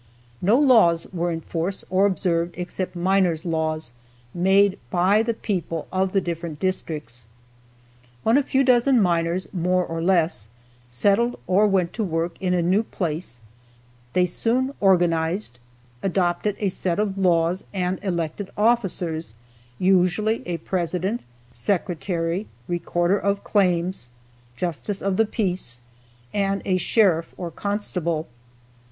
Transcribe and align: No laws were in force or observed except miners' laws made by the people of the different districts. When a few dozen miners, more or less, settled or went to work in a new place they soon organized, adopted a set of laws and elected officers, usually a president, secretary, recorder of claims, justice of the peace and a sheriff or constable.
No 0.41 0.57
laws 0.57 1.05
were 1.13 1.29
in 1.29 1.41
force 1.41 1.85
or 1.91 2.07
observed 2.07 2.55
except 2.57 2.95
miners' 2.95 3.45
laws 3.45 3.93
made 4.33 4.79
by 4.89 5.21
the 5.21 5.35
people 5.35 5.87
of 5.93 6.11
the 6.11 6.19
different 6.21 6.59
districts. 6.59 7.27
When 8.23 8.35
a 8.35 8.41
few 8.41 8.63
dozen 8.63 8.99
miners, 8.99 9.47
more 9.53 9.85
or 9.85 10.01
less, 10.01 10.49
settled 10.87 11.39
or 11.45 11.67
went 11.67 11.93
to 11.93 12.03
work 12.03 12.35
in 12.39 12.55
a 12.55 12.63
new 12.63 12.81
place 12.81 13.41
they 14.13 14.25
soon 14.25 14.73
organized, 14.79 15.59
adopted 16.01 16.55
a 16.57 16.69
set 16.69 16.97
of 16.97 17.15
laws 17.19 17.63
and 17.71 18.03
elected 18.03 18.49
officers, 18.57 19.35
usually 19.77 20.41
a 20.47 20.57
president, 20.57 21.21
secretary, 21.51 22.47
recorder 22.67 23.19
of 23.19 23.43
claims, 23.43 24.09
justice 24.57 24.99
of 25.03 25.17
the 25.17 25.27
peace 25.27 25.79
and 26.33 26.63
a 26.65 26.77
sheriff 26.77 27.35
or 27.37 27.51
constable. 27.51 28.27